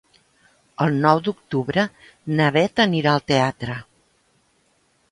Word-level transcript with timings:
El 0.85 0.95
nou 1.03 1.21
d'octubre 1.27 1.85
na 2.41 2.49
Beth 2.57 2.83
anirà 2.87 3.13
al 3.15 3.25
teatre. 3.35 3.79